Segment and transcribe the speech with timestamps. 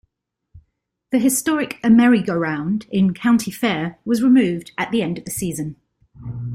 [1.11, 5.75] The historic Ameri-Go-Round in County Fair was removed at the end of the season.